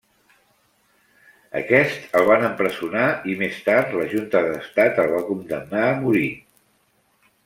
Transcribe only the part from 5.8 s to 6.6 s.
a mort.